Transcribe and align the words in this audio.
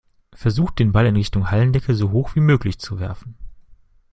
Versucht 0.33 0.79
den 0.79 0.91
Ball 0.93 1.05
in 1.05 1.15
Richtung 1.15 1.51
Hallendecke 1.51 1.93
so 1.93 2.09
hoch 2.09 2.33
wie 2.33 2.39
möglich 2.39 2.79
zu 2.79 2.99
werfen. 2.99 3.35